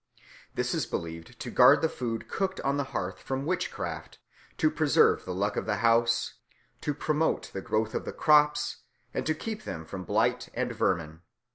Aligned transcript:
This 0.55 0.73
is 0.73 0.87
believed 0.87 1.39
to 1.39 1.51
guard 1.51 1.83
the 1.83 1.87
food 1.87 2.27
cooked 2.27 2.59
on 2.61 2.77
the 2.77 2.85
hearth 2.85 3.19
from 3.19 3.45
witchcraft, 3.45 4.17
to 4.57 4.71
preserve 4.71 5.25
the 5.25 5.33
luck 5.35 5.55
of 5.55 5.67
the 5.67 5.75
house, 5.85 6.39
to 6.81 6.95
promote 6.95 7.51
the 7.53 7.61
growth 7.61 7.93
of 7.93 8.05
the 8.05 8.11
crops, 8.11 8.77
and 9.13 9.27
to 9.27 9.35
keep 9.35 9.61
them 9.63 9.85
from 9.85 10.03
blight 10.03 10.49
and 10.55 10.71
vermin. 10.71 11.21